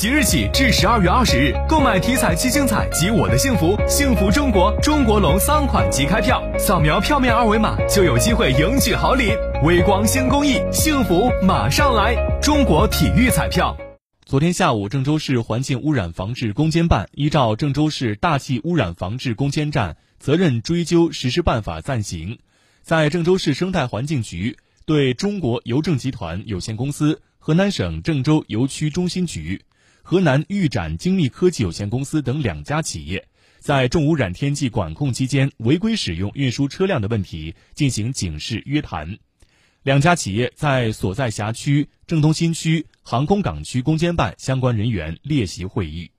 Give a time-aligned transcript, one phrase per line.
[0.00, 9.32] 即日起至十二月二十日，购买体彩七星彩及我的幸福幸福中国中国龙三款即开票，扫描票面二维码就有机会赢取好礼。
[9.64, 12.14] 微光新公益，幸福马上来！
[12.40, 13.76] 中国体育彩票。
[14.24, 22.38] 昨天下午，郑州市环境污染防治攻坚办依照《郑州市大气污染防治攻坚战责任追究实施办法》暂行，
[22.82, 29.60] 在郑州市生态环境局对中国邮政集团有限公司、河南省郑州邮区中心局。
[30.10, 39.18] 河南豫展精密科技有限公司等两家企业，在重污染天气管控期间违规使用运输车辆的问题进行警示约谈。
[39.82, 46.10] 两家企业在所在辖区郑东新区航空港区攻坚办相关人员列席会议。